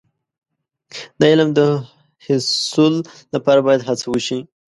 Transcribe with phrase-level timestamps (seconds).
[1.19, 1.59] د علم د
[2.25, 2.93] حصول
[3.33, 4.39] لپاره باید هڅه وشي.